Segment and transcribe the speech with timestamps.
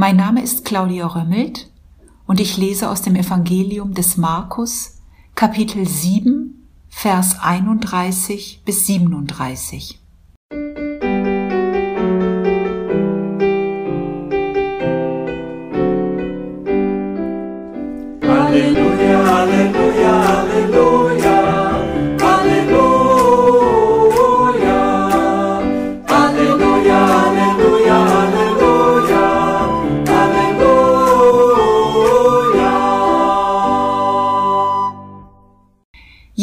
[0.00, 1.72] Mein Name ist Claudia Römmelt
[2.24, 5.00] und ich lese aus dem Evangelium des Markus,
[5.34, 9.98] Kapitel 7, Vers 31 bis 37.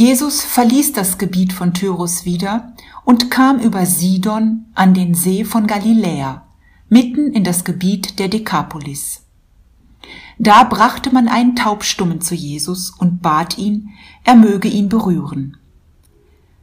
[0.05, 2.73] Jesus verließ das Gebiet von Tyrus wieder
[3.05, 6.45] und kam über Sidon an den See von Galiläa,
[6.89, 9.23] mitten in das Gebiet der Dekapolis.
[10.37, 13.89] Da brachte man einen Taubstummen zu Jesus und bat ihn,
[14.23, 15.57] er möge ihn berühren.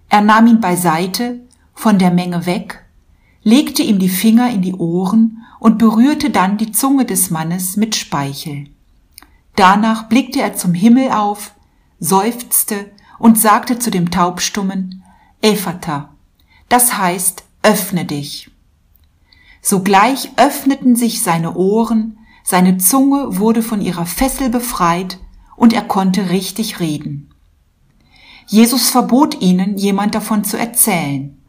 [0.08, 1.40] Er nahm ihn beiseite,
[1.74, 2.84] von der Menge weg,
[3.42, 7.96] legte ihm die Finger in die Ohren und berührte dann die Zunge des Mannes mit
[7.96, 8.68] Speichel.
[9.56, 11.56] Danach blickte er zum Himmel auf,
[11.98, 15.04] seufzte und sagte zu dem Taubstummen,
[15.42, 16.08] Ephata,
[16.68, 18.50] das heißt, öffne dich.
[19.60, 25.20] Sogleich öffneten sich seine Ohren, seine Zunge wurde von ihrer Fessel befreit
[25.54, 27.30] und er konnte richtig reden.
[28.48, 31.40] Jesus verbot ihnen, jemand davon zu erzählen.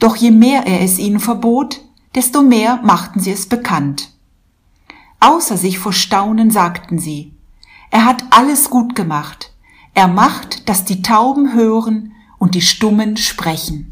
[0.00, 1.82] Doch je mehr er es ihnen verbot,
[2.16, 4.10] desto mehr machten sie es bekannt.
[5.20, 7.32] Außer sich vor Staunen sagten sie,
[7.92, 9.51] er hat alles gut gemacht.
[9.94, 13.91] Er macht, dass die Tauben hören und die Stummen sprechen.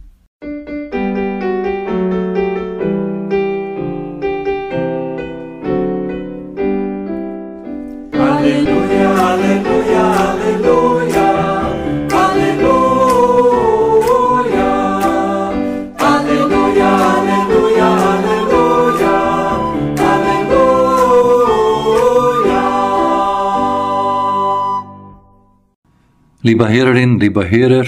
[26.42, 27.84] Lieber Hörerin, lieber Hörer,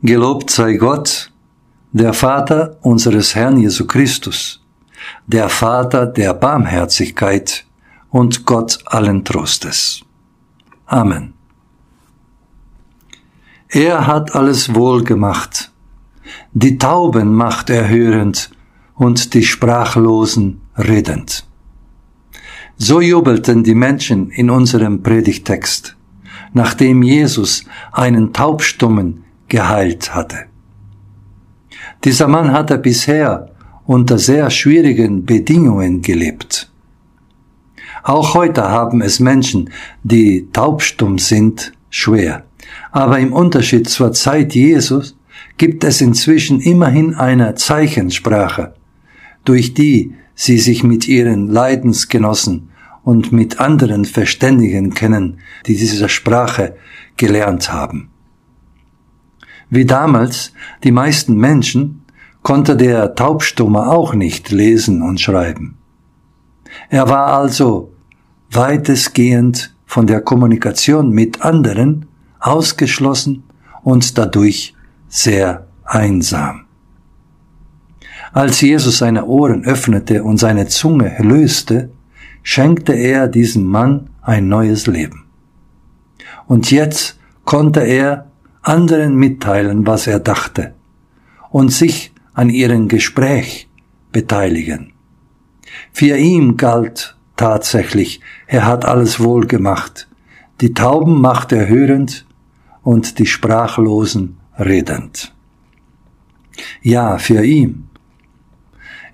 [0.00, 1.32] gelobt sei Gott,
[1.90, 4.64] der Vater unseres Herrn Jesu Christus,
[5.26, 7.66] der Vater der Barmherzigkeit
[8.10, 10.02] und Gott allen Trostes.
[10.86, 11.34] Amen.
[13.70, 15.72] Er hat alles wohl gemacht,
[16.52, 18.50] die Tauben macht er hörend
[18.94, 21.44] und die Sprachlosen redend.
[22.76, 25.95] So jubelten die Menschen in unserem Predigtext,
[26.56, 30.46] nachdem Jesus einen Taubstummen geheilt hatte.
[32.02, 33.50] Dieser Mann hatte bisher
[33.84, 36.72] unter sehr schwierigen Bedingungen gelebt.
[38.02, 39.68] Auch heute haben es Menschen,
[40.02, 42.44] die taubstumm sind, schwer.
[42.90, 45.14] Aber im Unterschied zur Zeit Jesus
[45.58, 48.74] gibt es inzwischen immerhin eine Zeichensprache,
[49.44, 52.70] durch die sie sich mit ihren Leidensgenossen
[53.06, 56.74] und mit anderen verständigen können, die diese Sprache
[57.16, 58.10] gelernt haben.
[59.70, 60.52] Wie damals
[60.82, 62.02] die meisten Menschen
[62.42, 65.78] konnte der Taubstumme auch nicht lesen und schreiben.
[66.90, 67.92] Er war also
[68.50, 72.06] weitestgehend von der Kommunikation mit anderen
[72.40, 73.44] ausgeschlossen
[73.84, 74.74] und dadurch
[75.08, 76.64] sehr einsam.
[78.32, 81.90] Als Jesus seine Ohren öffnete und seine Zunge löste,
[82.46, 85.24] schenkte er diesem Mann ein neues Leben.
[86.46, 88.30] Und jetzt konnte er
[88.62, 90.72] anderen mitteilen, was er dachte
[91.50, 93.68] und sich an ihrem Gespräch
[94.12, 94.92] beteiligen.
[95.90, 100.06] Für ihn galt tatsächlich, er hat alles wohl gemacht.
[100.60, 102.26] Die Tauben macht er hörend
[102.82, 105.34] und die Sprachlosen redend.
[106.80, 107.88] Ja, für ihn.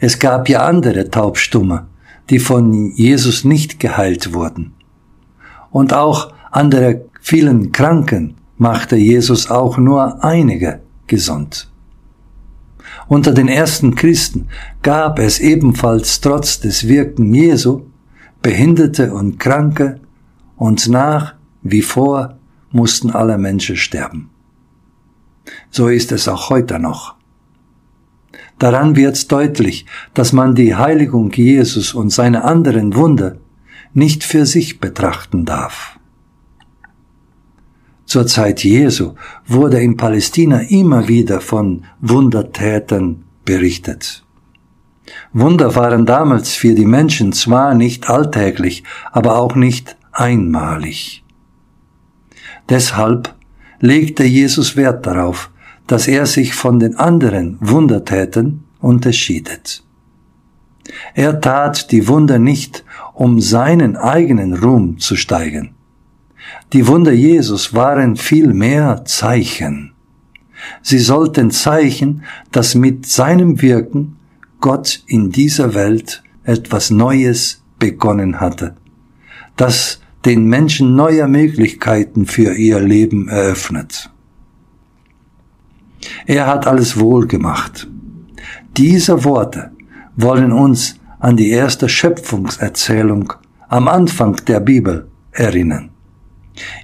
[0.00, 1.86] Es gab ja andere Taubstumme,
[2.30, 4.74] die von Jesus nicht geheilt wurden.
[5.70, 11.68] Und auch andere vielen Kranken machte Jesus auch nur einige gesund.
[13.08, 14.48] Unter den ersten Christen
[14.82, 17.82] gab es ebenfalls trotz des Wirken Jesu
[18.42, 20.00] Behinderte und Kranke
[20.56, 22.38] und nach wie vor
[22.72, 24.30] mussten alle Menschen sterben.
[25.70, 27.14] So ist es auch heute noch.
[28.62, 33.38] Daran wird deutlich, dass man die Heiligung Jesus und seine anderen Wunder
[33.92, 35.98] nicht für sich betrachten darf.
[38.04, 39.14] Zur Zeit Jesu
[39.48, 44.22] wurde in Palästina immer wieder von Wundertätern berichtet.
[45.32, 51.24] Wunder waren damals für die Menschen zwar nicht alltäglich, aber auch nicht einmalig.
[52.68, 53.34] Deshalb
[53.80, 55.50] legte Jesus Wert darauf,
[55.92, 59.84] dass er sich von den anderen Wundertätern unterschiedet.
[61.12, 65.74] Er tat die Wunder nicht, um seinen eigenen Ruhm zu steigen.
[66.72, 69.92] Die Wunder Jesus waren vielmehr Zeichen.
[70.80, 74.16] Sie sollten Zeichen, dass mit seinem Wirken
[74.60, 78.76] Gott in dieser Welt etwas Neues begonnen hatte,
[79.56, 84.11] das den Menschen neue Möglichkeiten für ihr Leben eröffnet.
[86.26, 87.88] Er hat alles wohl gemacht.
[88.76, 89.70] Diese Worte
[90.16, 93.32] wollen uns an die erste Schöpfungserzählung
[93.68, 95.90] am Anfang der Bibel erinnern.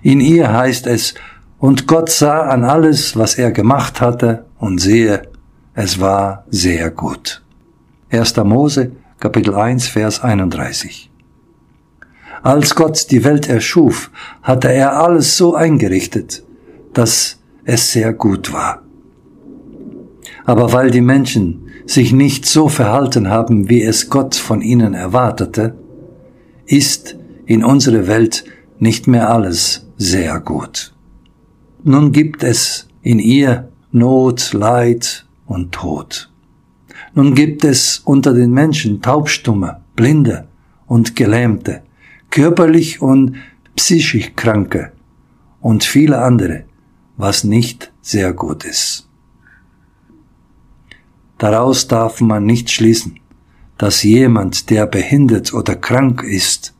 [0.02, 1.14] In ihr heißt es,
[1.58, 5.22] und Gott sah an alles, was er gemacht hatte, und sehe,
[5.74, 7.42] es war sehr gut.
[8.10, 8.36] 1.
[8.38, 11.10] Mose, Kapitel 1, Vers 31.
[12.42, 14.10] Als Gott die Welt erschuf,
[14.42, 16.44] hatte er alles so eingerichtet,
[16.94, 18.82] dass es sehr gut war.
[20.48, 25.76] Aber weil die Menschen sich nicht so verhalten haben, wie es Gott von ihnen erwartete,
[26.64, 28.44] ist in unserer Welt
[28.78, 30.94] nicht mehr alles sehr gut.
[31.84, 36.30] Nun gibt es in ihr Not, Leid und Tod.
[37.12, 40.48] Nun gibt es unter den Menschen Taubstumme, Blinde
[40.86, 41.82] und Gelähmte,
[42.30, 43.36] körperlich und
[43.76, 44.92] psychisch Kranke
[45.60, 46.64] und viele andere,
[47.18, 49.07] was nicht sehr gut ist.
[51.38, 53.20] Daraus darf man nicht schließen,
[53.78, 56.74] dass jemand, der behindert oder krank ist,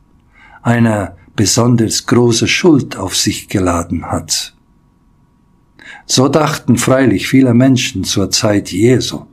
[0.61, 4.53] eine besonders große Schuld auf sich geladen hat.
[6.05, 9.25] So dachten freilich viele Menschen zur Zeit Jesu.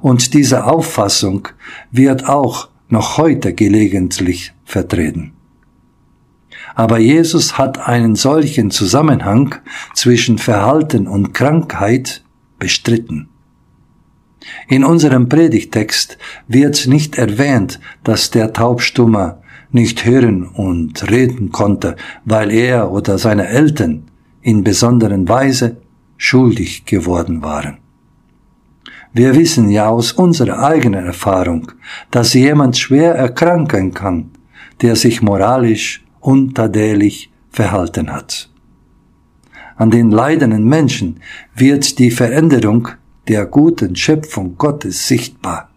[0.00, 1.48] Und diese Auffassung
[1.90, 5.32] wird auch noch heute gelegentlich vertreten.
[6.74, 9.56] Aber Jesus hat einen solchen Zusammenhang
[9.94, 12.22] zwischen Verhalten und Krankheit
[12.58, 13.31] bestritten.
[14.68, 16.18] In unserem Predigtext
[16.48, 23.48] wird nicht erwähnt, dass der Taubstummer nicht hören und reden konnte, weil er oder seine
[23.48, 24.04] Eltern
[24.42, 25.76] in besonderen Weise
[26.16, 27.78] schuldig geworden waren.
[29.14, 31.72] Wir wissen ja aus unserer eigenen Erfahrung,
[32.10, 34.30] dass jemand schwer erkranken kann,
[34.80, 38.48] der sich moralisch untadelig verhalten hat.
[39.76, 41.20] An den leidenden Menschen
[41.54, 42.88] wird die Veränderung
[43.28, 45.70] der guten Schöpfung Gottes sichtbar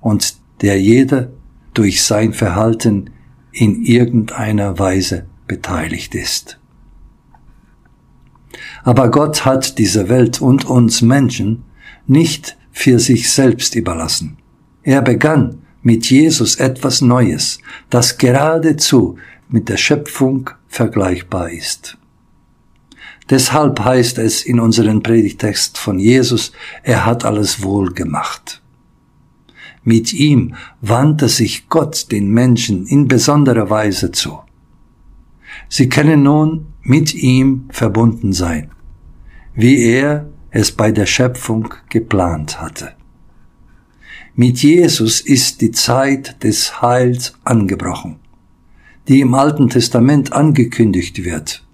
[0.00, 1.30] und der jeder
[1.74, 3.10] durch sein Verhalten
[3.52, 6.58] in irgendeiner Weise beteiligt ist.
[8.84, 11.64] Aber Gott hat diese Welt und uns Menschen
[12.06, 14.38] nicht für sich selbst überlassen.
[14.82, 17.58] Er begann mit Jesus etwas Neues,
[17.90, 19.18] das geradezu
[19.48, 21.98] mit der Schöpfung vergleichbar ist.
[23.28, 26.52] Deshalb heißt es in unserem Predigtext von Jesus,
[26.84, 28.62] er hat alles wohl gemacht.
[29.82, 34.38] Mit ihm wandte sich Gott den Menschen in besonderer Weise zu.
[35.68, 38.70] Sie können nun mit ihm verbunden sein,
[39.54, 42.92] wie er es bei der Schöpfung geplant hatte.
[44.36, 48.16] Mit Jesus ist die Zeit des Heils angebrochen,
[49.08, 51.65] die im Alten Testament angekündigt wird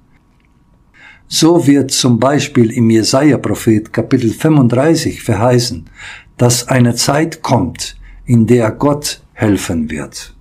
[1.34, 5.88] so wird zum Beispiel im Jesaja-Prophet Kapitel 35 verheißen,
[6.37, 7.96] dass eine Zeit kommt,
[8.26, 10.34] in der Gott helfen wird.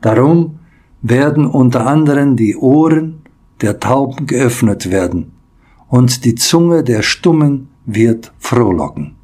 [0.00, 0.60] Darum
[1.02, 3.20] werden unter anderem die Ohren
[3.60, 5.32] der Tauben geöffnet werden
[5.88, 9.14] und die Zunge der Stummen wird frohlocken.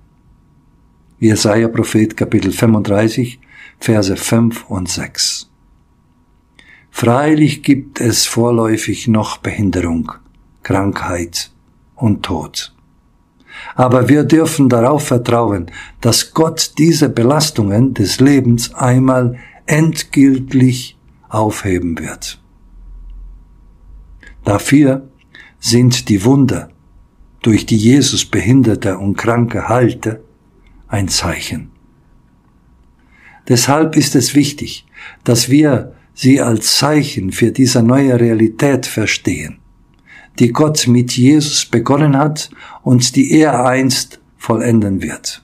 [1.19, 3.41] Jesaja Prophet Kapitel 35
[3.79, 5.50] Verse 5 und 6.
[6.91, 10.12] Freilich gibt es vorläufig noch Behinderung,
[10.62, 11.50] Krankheit
[11.95, 12.75] und Tod.
[13.75, 22.40] Aber wir dürfen darauf vertrauen, dass Gott diese Belastungen des Lebens einmal endgültig aufheben wird.
[24.45, 25.09] Dafür
[25.61, 26.71] sind die Wunder,
[27.42, 30.23] durch die Jesus Behinderte und Kranke heilte,
[30.88, 31.71] ein Zeichen.
[33.49, 34.87] Deshalb ist es wichtig,
[35.25, 39.62] dass wir sie als Zeichen für diese neue Realität verstehen
[40.39, 42.51] die Gott mit Jesus begonnen hat
[42.83, 45.43] und die er einst vollenden wird.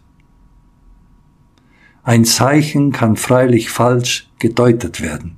[2.02, 5.36] Ein Zeichen kann freilich falsch gedeutet werden.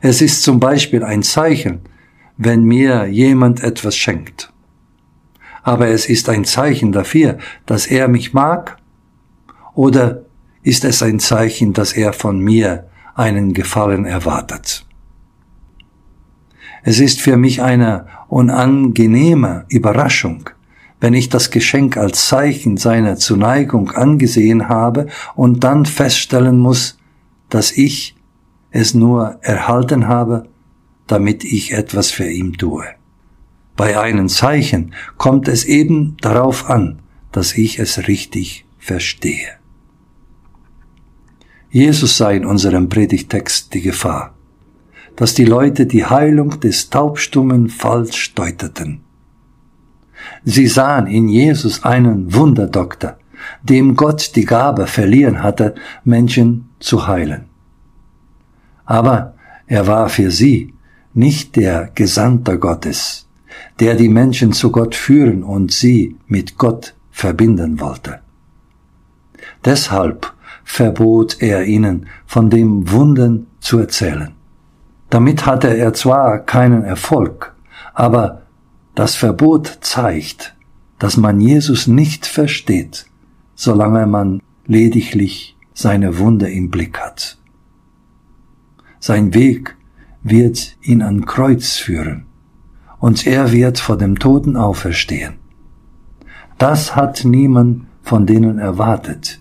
[0.00, 1.80] Es ist zum Beispiel ein Zeichen,
[2.36, 4.52] wenn mir jemand etwas schenkt.
[5.62, 8.76] Aber es ist ein Zeichen dafür, dass er mich mag?
[9.74, 10.24] Oder
[10.62, 14.84] ist es ein Zeichen, dass er von mir einen Gefallen erwartet?
[16.86, 20.50] Es ist für mich eine unangenehme Überraschung,
[21.00, 26.98] wenn ich das Geschenk als Zeichen seiner Zuneigung angesehen habe und dann feststellen muss,
[27.48, 28.14] dass ich
[28.70, 30.46] es nur erhalten habe,
[31.06, 32.84] damit ich etwas für ihn tue.
[33.76, 36.98] Bei einem Zeichen kommt es eben darauf an,
[37.32, 39.48] dass ich es richtig verstehe.
[41.70, 44.33] Jesus sah in unserem Predigtext die Gefahr,
[45.16, 49.00] dass die Leute die Heilung des Taubstummen falsch deuteten.
[50.44, 53.16] Sie sahen in Jesus einen Wunderdoktor,
[53.62, 57.46] dem Gott die Gabe verliehen hatte, Menschen zu heilen.
[58.84, 59.34] Aber
[59.66, 60.74] er war für sie
[61.14, 63.26] nicht der Gesandter Gottes,
[63.80, 68.20] der die Menschen zu Gott führen und sie mit Gott verbinden wollte.
[69.64, 70.32] Deshalb
[70.64, 74.32] verbot er ihnen, von dem Wunden zu erzählen.
[75.14, 77.54] Damit hatte er zwar keinen Erfolg,
[77.94, 78.42] aber
[78.96, 80.56] das Verbot zeigt,
[80.98, 83.06] dass man Jesus nicht versteht,
[83.54, 87.38] solange man lediglich seine Wunde im Blick hat.
[88.98, 89.76] Sein Weg
[90.24, 92.26] wird ihn an Kreuz führen
[92.98, 95.34] und er wird vor dem Toten auferstehen.
[96.58, 99.38] Das hat niemand von denen erwartet,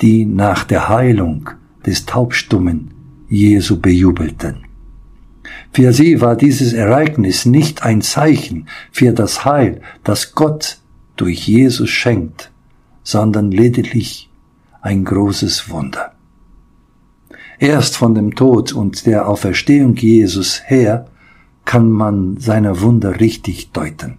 [0.00, 1.50] die nach der Heilung
[1.84, 2.94] des Taubstummen
[3.28, 4.69] Jesu bejubelten.
[5.72, 10.78] Für sie war dieses Ereignis nicht ein Zeichen für das Heil, das Gott
[11.16, 12.50] durch Jesus schenkt,
[13.02, 14.30] sondern lediglich
[14.82, 16.14] ein großes Wunder.
[17.58, 21.06] Erst von dem Tod und der Auferstehung Jesus her
[21.64, 24.16] kann man seine Wunder richtig deuten.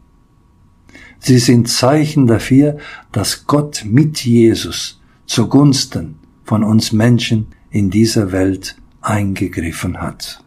[1.19, 2.77] Sie sind Zeichen dafür,
[3.11, 10.43] dass Gott mit Jesus zugunsten von uns Menschen in dieser Welt eingegriffen hat.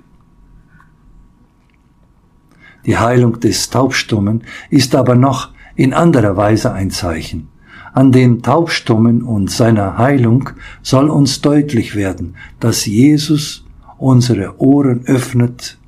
[2.87, 7.49] Die Heilung des Taubstummen ist aber noch in anderer Weise ein Zeichen.
[7.93, 10.50] An dem Taubstummen und seiner Heilung
[10.83, 13.64] soll uns deutlich werden, dass Jesus
[13.99, 15.79] unsere Ohren öffnet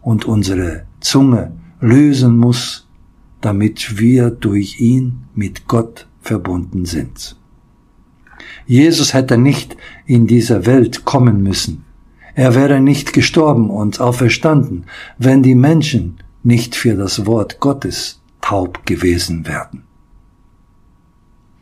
[0.00, 2.88] und unsere Zunge lösen muss,
[3.40, 7.36] damit wir durch ihn mit Gott verbunden sind.
[8.66, 11.84] Jesus hätte nicht in dieser Welt kommen müssen.
[12.34, 14.84] Er wäre nicht gestorben und auferstanden,
[15.18, 19.84] wenn die Menschen nicht für das Wort Gottes taub gewesen wären.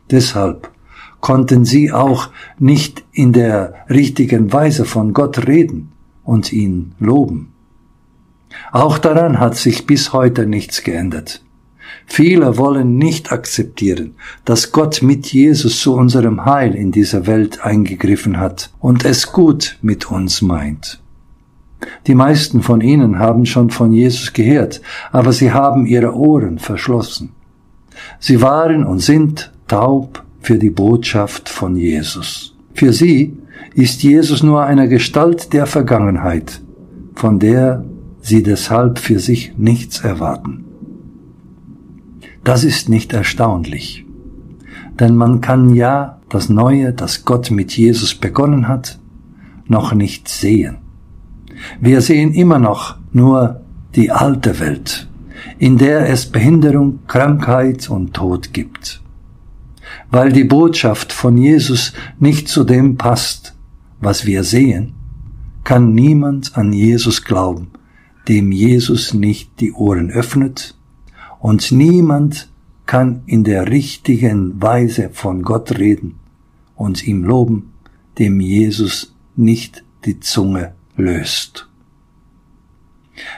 [0.09, 0.71] Deshalb
[1.21, 5.91] konnten sie auch nicht in der richtigen Weise von Gott reden
[6.23, 7.53] und ihn loben.
[8.71, 11.41] Auch daran hat sich bis heute nichts geändert.
[12.05, 18.37] Viele wollen nicht akzeptieren, dass Gott mit Jesus zu unserem Heil in dieser Welt eingegriffen
[18.37, 21.01] hat und es gut mit uns meint.
[22.07, 27.31] Die meisten von ihnen haben schon von Jesus gehört, aber sie haben ihre Ohren verschlossen.
[28.19, 32.55] Sie waren und sind taub für die Botschaft von Jesus.
[32.73, 33.37] Für sie
[33.75, 36.61] ist Jesus nur eine Gestalt der Vergangenheit,
[37.15, 37.85] von der
[38.21, 40.65] sie deshalb für sich nichts erwarten.
[42.43, 44.05] Das ist nicht erstaunlich,
[44.99, 48.99] denn man kann ja das Neue, das Gott mit Jesus begonnen hat,
[49.67, 50.80] noch nicht sehen.
[51.79, 53.61] Wir sehen immer noch nur
[53.95, 55.07] die alte Welt,
[55.57, 59.01] in der es Behinderung, Krankheit und Tod gibt.
[60.09, 63.55] Weil die Botschaft von Jesus nicht zu dem passt,
[63.99, 64.93] was wir sehen,
[65.63, 67.71] kann niemand an Jesus glauben,
[68.27, 70.75] dem Jesus nicht die Ohren öffnet,
[71.39, 72.49] und niemand
[72.85, 76.19] kann in der richtigen Weise von Gott reden
[76.75, 77.71] und ihm loben,
[78.19, 81.67] dem Jesus nicht die Zunge löst.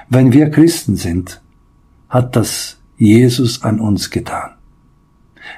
[0.09, 1.41] Wenn wir Christen sind,
[2.09, 4.51] hat das Jesus an uns getan.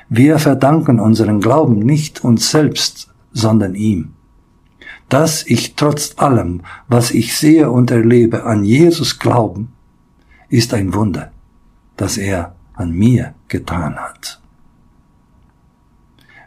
[0.10, 4.14] Wir verdanken unseren Glauben nicht uns selbst, sondern ihm.
[5.10, 9.74] Dass ich trotz allem, was ich sehe und erlebe, an Jesus glauben,
[10.50, 11.32] ist ein Wunder,
[11.98, 14.42] das er an mir getan hat.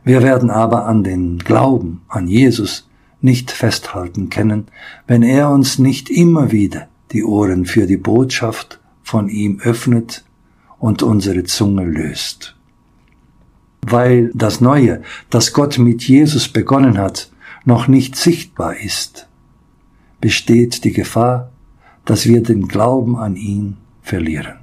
[0.03, 2.88] Wir werden aber an den Glauben an Jesus
[3.21, 4.67] nicht festhalten können,
[5.07, 10.25] wenn er uns nicht immer wieder die Ohren für die Botschaft von ihm öffnet
[10.79, 12.55] und unsere Zunge löst.
[13.83, 17.31] Weil das Neue, das Gott mit Jesus begonnen hat,
[17.65, 19.29] noch nicht sichtbar ist,
[20.21, 21.51] besteht die Gefahr,
[22.05, 24.55] dass wir den Glauben an ihn verlieren.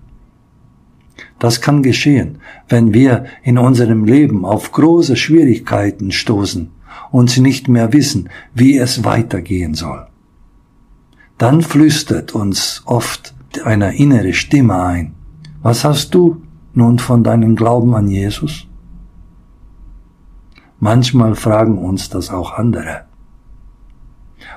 [1.40, 6.72] Das kann geschehen, wenn wir in unserem Leben auf große Schwierigkeiten stoßen
[7.12, 10.08] und nicht mehr wissen, wie es weitergehen soll.
[11.38, 13.34] Dann flüstert uns oft
[13.64, 15.16] eine innere Stimme ein.
[15.62, 16.42] Was hast du
[16.74, 18.68] nun von deinem Glauben an Jesus?
[20.80, 23.06] Manchmal fragen uns das auch andere.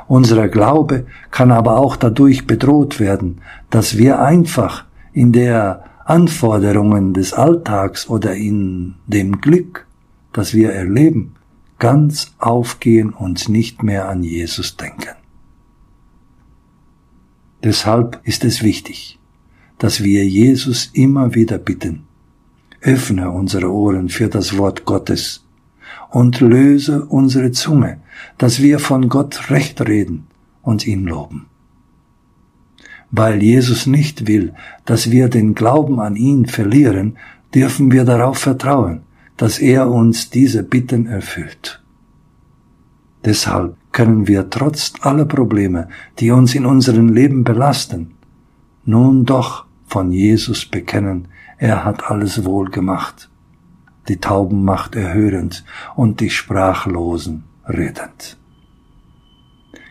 [0.07, 3.41] Unser Glaube kann aber auch dadurch bedroht werden,
[3.71, 9.87] dass wir einfach in der Anforderungen des Alltags oder in dem Glück,
[10.33, 11.35] das wir erleben,
[11.79, 15.15] ganz aufgehen und nicht mehr an Jesus denken.
[17.63, 19.19] Deshalb ist es wichtig,
[19.79, 22.05] dass wir Jesus immer wieder bitten,
[22.81, 25.45] öffne unsere Ohren für das Wort Gottes
[26.11, 28.01] und löse unsere Zunge,
[28.39, 30.27] dass wir von Gott recht reden
[30.63, 31.47] und ihn loben.
[33.11, 34.55] Weil Jesus nicht will,
[34.85, 37.17] dass wir den Glauben an ihn verlieren,
[37.55, 39.03] dürfen wir darauf vertrauen,
[39.39, 41.83] dass er uns diese Bitten erfüllt.
[43.25, 48.13] Deshalb können wir trotz aller Probleme, die uns in unserem Leben belasten,
[48.85, 53.31] nun doch von Jesus bekennen, er hat alles wohl gemacht
[54.09, 55.65] die Tauben macht erhörend
[55.95, 58.39] und die Sprachlosen redend.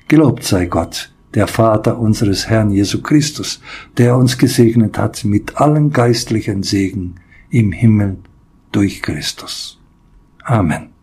[0.07, 3.61] Gelobt sei Gott, der Vater unseres Herrn Jesu Christus,
[3.97, 7.15] der uns gesegnet hat mit allen geistlichen Segen
[7.49, 8.17] im Himmel
[8.77, 9.79] Durch Christus.
[10.43, 10.93] Amen.